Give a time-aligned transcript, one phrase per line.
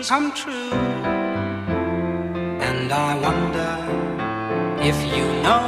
[0.00, 0.72] dreams come true.
[2.68, 3.72] And I wonder
[4.80, 5.66] if you know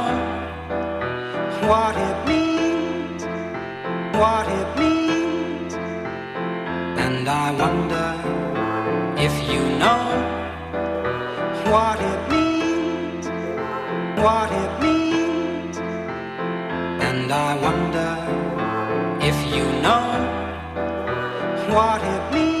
[1.69, 3.23] what it means,
[4.15, 5.73] what it means.
[7.05, 8.09] And I wonder
[9.17, 10.03] if you know
[11.71, 13.25] what it means,
[14.25, 15.77] what it means.
[17.07, 18.11] And I wonder
[19.29, 20.05] if you know
[21.75, 22.52] what it means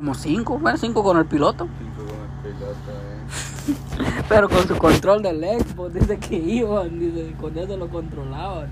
[0.00, 1.68] Como cinco, bueno, cinco con el piloto.
[1.78, 4.22] Cinco con el piloto, eh.
[4.30, 8.68] Pero con su control del Xbox, dice que iban, dice, con eso lo controlaban.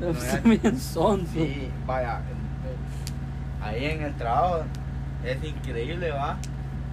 [0.00, 0.06] No,
[0.48, 1.30] bien sonso.
[1.34, 2.22] Sí, vaya.
[3.62, 4.62] Ahí en el trabajo
[5.22, 6.38] es increíble, va.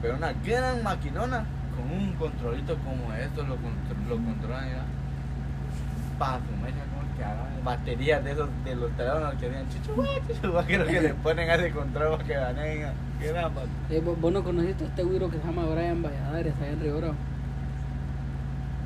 [0.02, 1.46] Pero una gran maquinona
[1.78, 4.84] con un controlito como esto lo, contro- lo controlan ya.
[6.20, 6.84] Para su mecha,
[7.64, 11.50] baterías de esos de los teléfonos que tienen chichuá, chichuá, que lo que le ponen
[11.50, 12.88] a ese control que ganen.
[13.20, 16.80] Qué Eh, vos no conociste a este güiro que se llama Brian Valladares allá en
[16.82, 17.16] Río Bravo.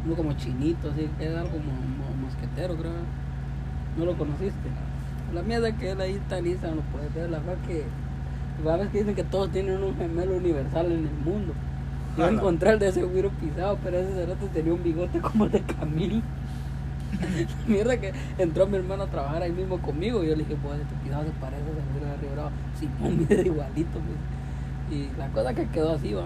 [0.06, 2.91] Uno como chinito, así, que era algo como mo- mosquetero, creo.
[3.97, 4.69] ¿No lo conociste?
[5.34, 7.29] La mierda que él ahí está en Instagram, lo puedes ver.
[7.29, 7.84] La verdad que.
[8.63, 11.53] La vez que dicen que todos tienen un gemelo universal en el mundo.
[12.18, 12.34] Yo Ajá.
[12.34, 15.62] encontré el de ese güiro pisado, pero ese cerote tenía un bigote como el de
[15.62, 16.22] Camilo.
[17.67, 20.79] Mierda que entró mi hermano a trabajar ahí mismo conmigo y yo le dije, pues
[20.79, 22.51] este pisado se parece a güiro de Río Bravo.
[22.79, 24.97] Simón, mira igualito, pues.
[24.99, 26.23] Y la cosa que quedó así, va.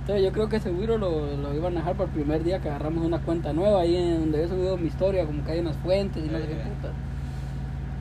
[0.00, 2.60] Entonces yo creo que ese güiro lo, lo iban a dejar para el primer día
[2.60, 5.60] que agarramos una cuenta nueva ahí en donde he subido mi historia, como que hay
[5.60, 6.62] unas fuentes y no sé qué Eh.
[6.80, 6.92] puta.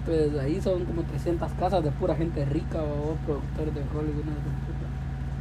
[0.05, 4.31] Pues ahí son como 300 casas de pura gente rica o productores de Hollywood, no
[4.31, 4.67] sé.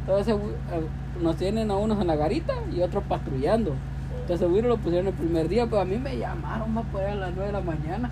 [0.01, 3.73] Entonces eh, nos tienen a unos en la garita y otros patrullando.
[4.27, 7.01] Entonces el güiro lo pusieron el primer día, pero a mí me llamaron más por
[7.01, 8.11] ahí a las 9 de la mañana.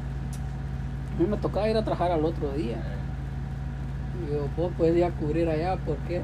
[1.14, 2.78] A mí me tocaba ir a trabajar al otro día.
[4.24, 6.20] Y yo, vos puedes ir a cubrir allá, ¿por qué?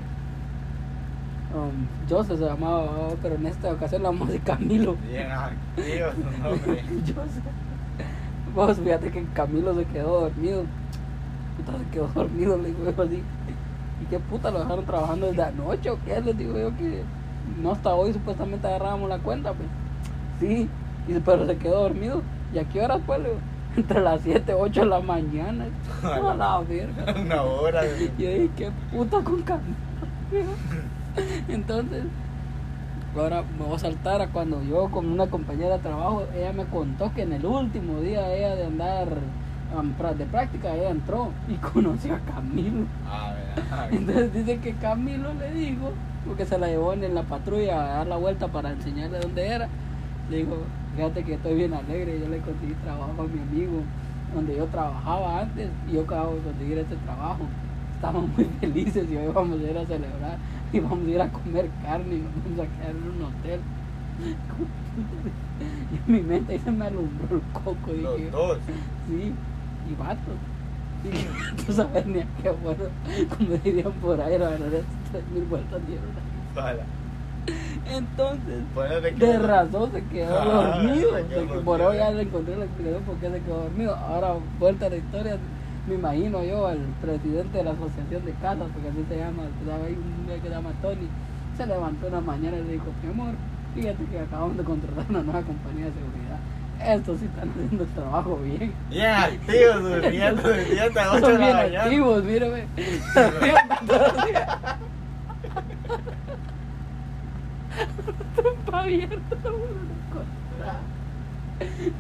[1.53, 4.95] Um, Joseph se llamaba, oh, pero en esta ocasión la vamos decir Camilo.
[5.09, 6.83] Bien activo su nombre.
[7.01, 7.43] Joseph.
[8.55, 10.63] Vos fíjate que Camilo se quedó dormido.
[11.57, 13.21] Puta, se quedó dormido, le digo yo así.
[14.01, 16.21] ¿Y qué puta lo dejaron trabajando desde anoche o qué?
[16.21, 17.03] Les digo yo que
[17.61, 19.67] no hasta hoy supuestamente agarrábamos la cuenta, pues.
[20.41, 20.67] Sí,
[21.07, 22.21] y, pero se quedó dormido.
[22.53, 22.79] ¿Y a qué?
[22.81, 23.39] Le digo,
[23.77, 25.65] Entre las 7, 8 de la mañana.
[26.03, 27.15] A la verga.
[27.21, 28.11] Una hora de.
[28.17, 30.51] Yo dije, qué puta con Camilo.
[31.47, 32.03] Entonces,
[33.15, 36.65] ahora me voy a saltar a cuando yo con una compañera de trabajo, ella me
[36.65, 39.07] contó que en el último día ella de andar
[40.17, 42.85] de práctica, ella entró y conoció a Camilo.
[43.09, 45.91] A ver, Entonces dice que Camilo le dijo,
[46.27, 49.69] porque se la llevó en la patrulla a dar la vuelta para enseñarle dónde era.
[50.29, 50.57] Le dijo,
[50.95, 53.81] fíjate que estoy bien alegre, yo le conseguí trabajo a mi amigo
[54.33, 57.45] donde yo trabajaba antes y yo acabo de conseguir este trabajo.
[57.95, 60.37] Estamos muy felices y hoy vamos a ir a celebrar
[60.71, 63.59] y vamos a ir a comer carne y nos vamos a quedar en un hotel.
[65.91, 67.91] Y en mi mente ahí se me alumbró el coco.
[68.01, 68.57] los dije, dos.
[69.07, 69.31] Sí,
[69.89, 70.35] y vatos.
[71.03, 72.83] Y tú sabes ni a qué bueno,
[73.29, 76.05] como dirían por ahí, la verdad es tres mil vueltas dieron.
[76.55, 76.85] Para.
[77.91, 78.63] Entonces,
[79.17, 81.15] que- de razón se quedó Ah, dormido.
[81.15, 83.95] se quedó por eso ya le encontré la explicación por qué se quedó dormido.
[83.95, 85.37] Ahora, vuelta a la historia,
[85.87, 89.85] me imagino yo al presidente de la asociación de casas, porque así se llama, estaba
[89.85, 91.07] ahí un día que se llama Tony,
[91.57, 93.33] se levantó una mañana y le dijo, mi amor,
[93.75, 96.39] fíjate que acabamos de contratar una nueva compañía de seguridad.
[96.95, 98.73] Estos sí están haciendo el trabajo bien.
[98.89, 101.83] Bien activos, durmiendo 7 a 8 Son de la mañana.
[101.83, 102.63] activos, mírame.
[108.35, 109.35] Trompa abierta.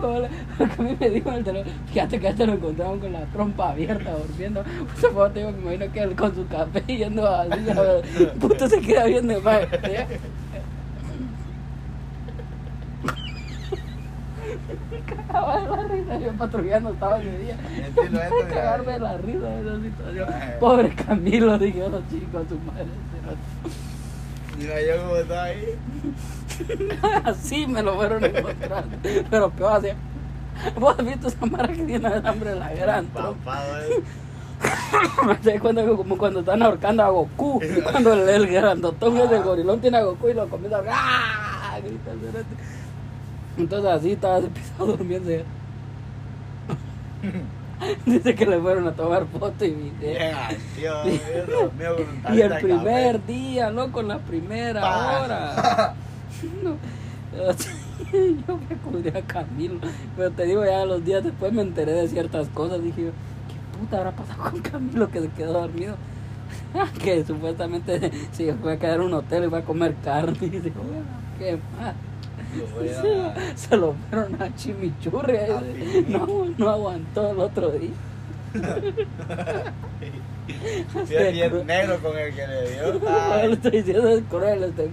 [0.01, 3.21] Hola, Porque a mí me dijo el teléfono, fíjate que este lo encontraron con la
[3.25, 4.63] trompa abierta, durmiendo.
[4.95, 7.81] Ese favor te digo que me imagino que él con su café yendo así, a
[7.81, 10.07] ver, puto se queda viendo, madre.
[15.05, 17.55] Cagaba de la risa, yo patrullando estaba ese día.
[18.09, 18.29] Mira.
[18.49, 20.29] Cagarme de la risa de esa situación.
[20.59, 22.87] Pobre Camilo, dije los chicos, su madre.
[24.61, 25.75] Mira yo como estaba ahí.
[27.23, 28.83] Así me lo fueron a encontrar.
[29.29, 29.87] Pero peor así.
[30.79, 33.07] ¿Vos has visto esa mara que tiene el hambre de la gran.
[35.25, 37.61] Me das cuenta que como cuando están ahorcando a Goku.
[37.91, 41.79] Cuando el, el grandotón es del gorilón tiene a Goku y lo comienza a ¡Ah!
[41.79, 42.45] grita el.
[43.57, 45.31] Entonces así estaba pisado durmiendo.
[48.05, 50.37] Dice que le fueron a tomar foto y video.
[52.29, 53.33] Un Y el primer café.
[53.33, 55.95] día, loco, en la primera hora.
[56.63, 56.75] No.
[58.11, 59.79] Yo me acudí a Camilo,
[60.17, 62.81] pero te digo, ya los días después me enteré de ciertas cosas.
[62.83, 65.95] Dije, yo, ¿qué puta habrá pasado con Camilo que se quedó dormido?
[67.01, 70.37] que supuestamente se fue a quedar en un hotel y fue a comer carne.
[70.41, 70.71] Y "Bueno,
[71.37, 71.93] ¿qué más?
[72.55, 75.37] Se, se lo fueron a chimichurri.
[75.37, 76.05] ahí, A Piñi.
[76.09, 77.91] No, no aguantó el otro día.
[81.07, 83.01] Sí, el bien negro con el que le dio.
[83.09, 84.89] Ay, estoy diciendo es cruel este.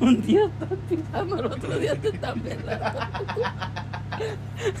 [0.00, 2.98] Un día estás pisando, el otro día te están velando.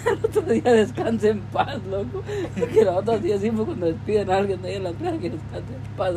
[0.06, 2.22] El otro día descansa en paz, loco.
[2.58, 5.30] Porque los otros días siempre cuando despiden a alguien de ahí en la playa que
[5.30, 6.14] descanse en paz.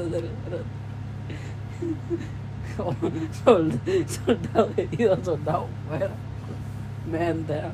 [3.45, 6.09] soldado herido, soldado fuera.
[7.09, 7.71] Me entera.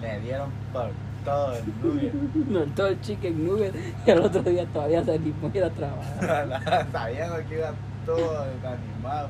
[0.00, 0.90] Le dieron por
[1.24, 2.12] todo el nube.
[2.48, 3.74] No, todo el chicken nugget
[4.06, 6.88] y el otro día todavía se animó a ir a trabajar.
[6.92, 7.72] Sabiendo que iba
[8.06, 9.28] todo animado.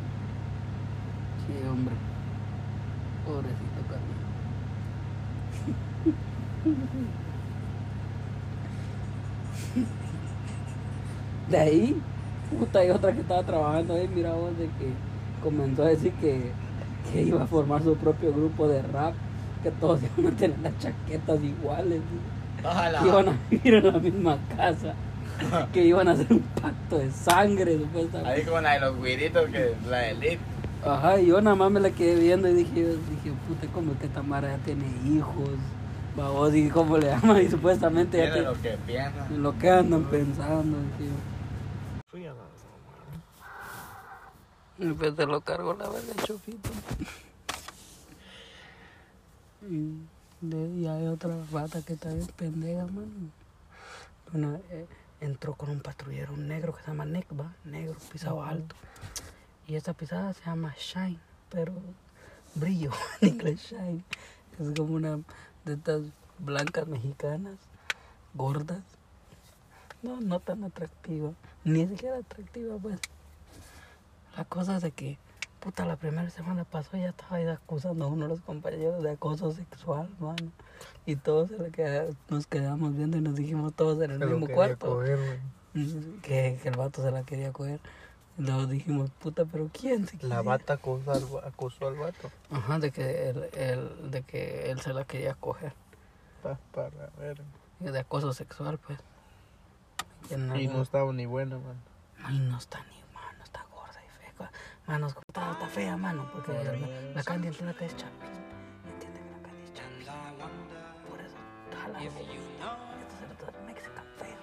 [1.47, 1.95] Sí, hombre.
[3.25, 4.25] Pobrecito Carlos.
[11.49, 11.97] De ahí,
[12.59, 14.93] puta, hay otra que estaba trabajando ahí, mira vos, de que
[15.43, 16.51] comenzó a decir que,
[17.13, 19.15] que iba a formar su propio grupo de rap,
[19.63, 22.01] que todos iban a tener las chaquetas iguales,
[22.65, 23.01] Ojalá.
[23.01, 24.95] que iban a vivir en la misma casa,
[25.73, 28.31] que iban a hacer un pacto de sangre, supuestamente.
[28.31, 30.39] Ahí como la de los güiritos que la de Elite.
[30.87, 34.07] Ajá, y yo nada más me la quedé viendo y dije, dije, puta, como que
[34.09, 35.49] Tamara ya tiene hijos,
[36.15, 39.29] babos, y cómo le llaman, y supuestamente ya lo que piensa.
[39.31, 41.35] lo que andan pensando, dije yo.
[44.79, 46.71] Y pues se lo cargo la verga chofito.
[49.63, 49.99] Y
[50.41, 53.31] de hay otra rata que está bien pendeja, mano.
[54.33, 54.87] Una, eh,
[55.21, 58.75] entró con un patrullero negro que se llama Nick, va, negro, pisado alto.
[59.67, 61.21] Y esta pisada se llama Shine,
[61.51, 61.73] pero
[62.55, 64.03] brillo, en inglés Shine.
[64.59, 65.21] Es como una
[65.65, 66.03] de estas
[66.39, 67.57] blancas mexicanas,
[68.35, 68.83] gordas.
[70.03, 71.33] No, no tan atractiva.
[71.65, 72.99] Ni siquiera atractiva, pues.
[74.37, 75.19] La cosa es de que,
[75.61, 79.13] puta, la primera semana pasó ya estaba ahí acusando a uno de los compañeros de
[79.13, 80.51] acoso sexual, mano.
[81.07, 84.49] Y todos se queda- nos quedamos viendo y nos dijimos todos en el Se mismo
[84.49, 84.87] cuarto.
[84.97, 85.41] coger.
[85.75, 87.81] Mm, que, que el vato se la quería coger.
[88.39, 92.31] Y luego dijimos, puta, pero ¿quién se La bata acusó al, acusó al vato.
[92.51, 95.73] Ajá, de que él, él- de que él se la quería coger.
[96.43, 97.41] Pa- para ver.
[97.81, 98.99] Y De acoso sexual, pues.
[100.31, 101.77] Y no estaba ni buena, man.
[102.25, 103.04] Ay, no está ni mano, está
[104.87, 106.73] Manos, está, está fea, mano, porque la,
[107.15, 108.29] la Candy entiende que es champis.
[108.93, 110.09] Entiende que la Candy es champis.
[111.09, 111.37] Por eso,
[111.83, 112.03] jala.
[112.03, 114.39] Esto se lo trata Mexican fea.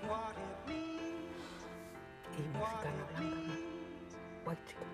[2.38, 3.60] Y mexicana blanca, man.
[4.46, 4.86] White chica.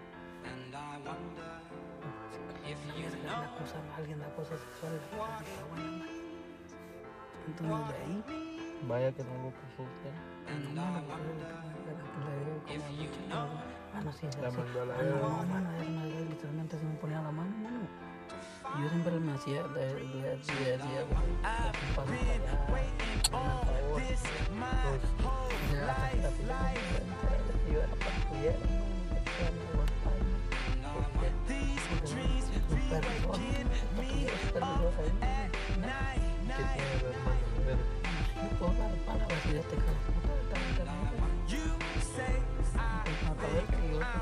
[2.67, 6.09] If le acusan a alguien de acoso sexual, la Candy está buena, man.
[7.47, 8.23] Entonces de ahí,
[8.87, 10.13] Vaya que no lo puso usted.
[10.75, 11.07] no, mano,
[12.67, 13.47] como a mi chica,
[13.97, 14.57] mano, sí, sí, La sí.
[14.57, 15.69] mandó a la Ah, no, mano,
[16.29, 17.87] literalmente se me ponía la mano, mano.
[18.77, 20.37] Y yo siempre me hacía, le, le.
[21.95, 22.07] Pues,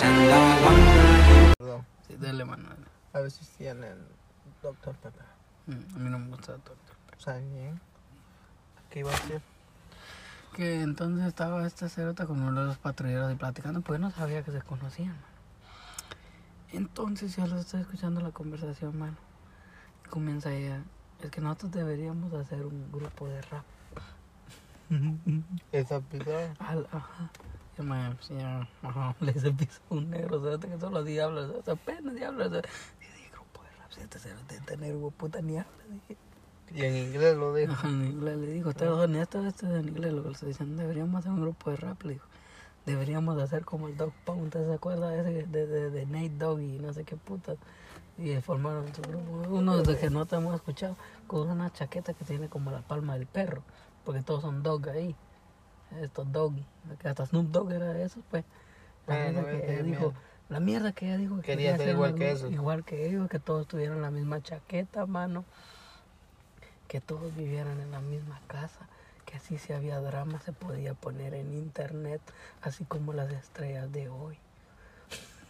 [0.00, 1.84] perdón.
[2.06, 2.76] Sí, dale, Manuel.
[3.12, 3.98] A ver si tienen el
[4.62, 4.94] Dr.
[4.96, 5.20] Pepe.
[5.66, 6.76] Mm, A mí no me gusta todo.
[7.18, 7.80] ¿Saben bien?
[8.88, 9.42] ¿Qué iba a decir?
[10.54, 14.42] Que entonces estaba esta cerota con uno de los patrulleros y platicando, pues no sabía
[14.42, 15.30] que se conocían, mano.
[16.72, 19.16] Entonces yo los estoy escuchando la conversación, mano.
[20.08, 20.82] Comienza ella,
[21.22, 23.64] es que nosotros deberíamos hacer un grupo de rap.
[25.72, 26.54] Esa pizarra.
[26.58, 27.30] Al, ajá.
[28.20, 31.74] Sí, ya, ajá, le dice piso a un negro, o sea, que habla, o sea,
[31.74, 35.84] apenas sea, y dije, grupo de rap, si este cerote, este negro, puta, ni habla,
[35.88, 36.16] dije.
[36.72, 37.72] Y en inglés lo dijo.
[37.72, 40.34] Ajá, en inglés le dijo, ustedes son esto, esto es en inglés lo que le
[40.34, 42.26] estoy diciendo, deberíamos hacer un grupo de rap, le dijo.
[42.86, 46.06] Deberíamos de hacer como el Dog Pound, ¿usted se acuerda de ese de, de, de
[46.06, 47.54] Nate Dogg y no sé qué puta?
[48.16, 49.48] Y formaron su grupo.
[49.48, 50.96] Uno de que no te hemos escuchado,
[51.26, 53.62] con una chaqueta que tiene como la palma del perro,
[54.04, 55.14] porque todos son dog ahí.
[56.00, 56.64] Estos doggy,
[57.00, 58.44] que hasta Snoop Dogg era de esos, pues.
[59.06, 60.20] La mierda que ella dijo, mierda.
[60.48, 62.52] la mierda que ella dijo que Quería ser hacer igual que esos.
[62.52, 65.44] Igual que ellos, que todos tuvieran la misma chaqueta, mano
[66.90, 68.88] que todos vivieran en la misma casa,
[69.24, 72.20] que así si había drama se podía poner en internet,
[72.62, 74.36] así como las estrellas de hoy.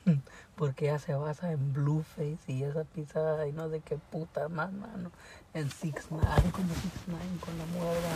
[0.56, 4.70] Porque ya se basa en Blueface y esa pisada y no sé qué puta más,
[4.70, 5.11] mano.
[5.54, 8.11] En Six Nine, como Six Nine con la muerda,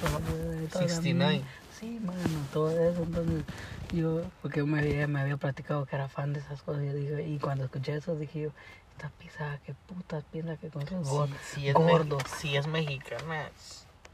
[0.00, 1.44] con la toda la 69.
[1.82, 1.98] Mierda.
[1.98, 3.02] Sí, mano, todo eso.
[3.02, 3.44] Entonces,
[3.92, 7.26] yo, porque me, había- me había platicado que era fan de esas cosas, yo dije,
[7.28, 8.50] y cuando escuché eso dije yo,
[8.92, 11.30] esta pisada, qué putas piensa que con gordos.
[11.54, 12.18] Si, es gordo.
[12.38, 13.48] si es mexicana,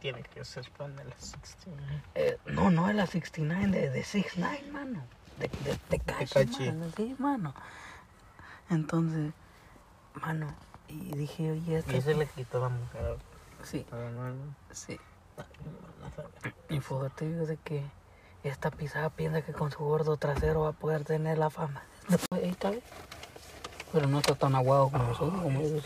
[0.00, 2.02] tiene que ser fan de la 69.
[2.14, 5.02] Eh, no, no es la 69, de, de 69, mano.
[5.38, 7.54] De, de, de Cachi, mano, sí, mano.
[8.70, 9.32] Entonces,
[10.14, 10.54] mano,
[10.88, 11.96] y dije, oye, Y este...
[11.98, 13.16] ese le quitó la mujer
[13.62, 14.34] Sí, a Manuel.
[14.72, 14.98] sí.
[16.68, 17.84] Y fíjate de que
[18.42, 21.82] esta pisada piensa que con su gordo trasero va a poder tener la fama.
[22.30, 22.82] Ahí está bien.
[23.92, 25.84] Pero no está tan aguado como nosotros, como ellos.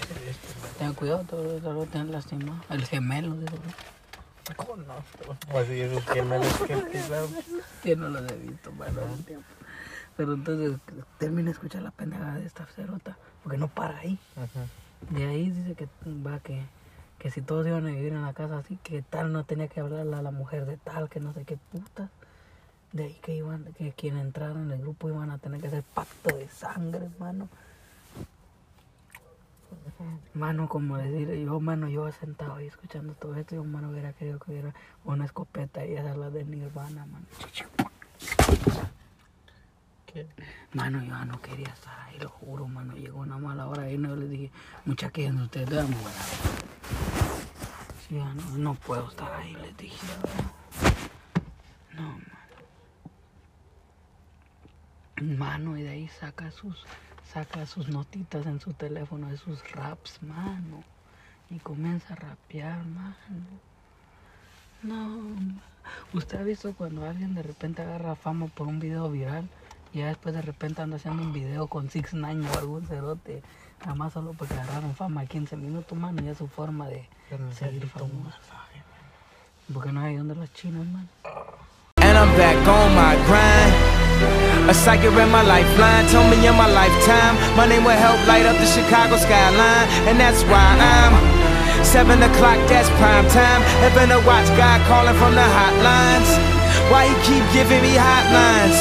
[0.78, 1.23] Tengan cuidado,
[1.57, 2.61] eso lo tienen lastimado.
[2.71, 3.57] El gemelo, digo.
[4.57, 4.95] ¿Cómo no?
[5.50, 6.75] Pues sí, esos gemelos que.
[7.85, 9.47] Yo no los he visto, mano, hace tiempo.
[10.16, 10.78] Pero entonces
[11.19, 14.19] termina de escuchar la pendejada de esta cerota, porque no para ahí.
[14.37, 14.66] Ajá.
[15.09, 16.62] De ahí dice que va que,
[17.20, 19.80] que si todos iban a vivir en la casa así, que tal no tenía que
[19.80, 22.08] hablarle a la mujer de tal, que no sé qué puta.
[22.92, 25.82] De ahí que iban, que quien entrara en el grupo iban a tener que hacer
[25.82, 27.48] pacto de sangre, mano.
[30.32, 34.38] Mano, como decir, yo, mano, yo sentado ahí escuchando todo esto, yo, mano, hubiera querido
[34.38, 34.74] que hubiera
[35.04, 37.26] una escopeta y esa es la de Nirvana, mano.
[40.06, 40.26] ¿Qué?
[40.72, 42.94] Mano, yo no quería estar ahí, lo juro, mano.
[42.94, 44.50] Llegó una mala hora y no le dije,
[44.86, 47.10] mucha que ustedes dan buena.
[48.11, 50.07] No, no puedo estar ahí, les dije.
[51.95, 52.21] No, mano.
[55.38, 56.85] Mano, y de ahí saca sus,
[57.33, 60.83] saca sus notitas en su teléfono de sus raps, mano.
[61.50, 63.14] Y comienza a rapear, mano.
[64.83, 65.21] No,
[66.14, 69.49] usted ha visto cuando alguien de repente agarra fama por un video viral
[69.93, 73.43] y ya después de repente anda haciendo un video con 6 9 o algún cerote,
[73.80, 77.52] nada más solo porque agarraron fama 15 minutos, mano, y es su forma de Pero
[77.52, 78.38] seguir famoso.
[79.72, 81.08] Porque no hay donde los chinos, mano.
[81.96, 84.68] And I'm back on my grind.
[84.68, 88.44] A psychic read my lifeline, told me in my lifetime my name will help light
[88.44, 91.14] up the Chicago skyline, and that's why I'm
[91.84, 92.58] seven o'clock.
[92.68, 93.62] That's prime time.
[93.80, 96.30] Heaven to watch God calling from the hotlines.
[96.90, 98.78] Why he keep giving me hotlines?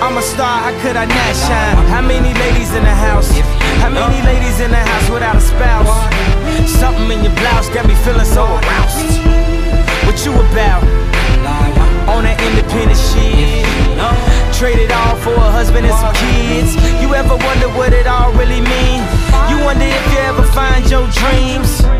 [0.00, 1.76] I'm a star, how could I not shine?
[1.88, 3.59] How many ladies in the house?
[3.78, 5.88] How many ladies in the house without a spouse?
[6.66, 9.22] Something in your blouse got me feeling so aroused.
[10.06, 10.82] What you about?
[12.10, 13.64] On that independent shit.
[14.58, 16.74] Traded all for a husband and some kids.
[17.00, 19.00] You ever wonder what it all really mean?
[19.48, 21.99] You wonder if you ever find your dreams.